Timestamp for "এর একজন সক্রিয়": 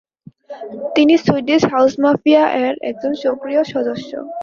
2.61-3.61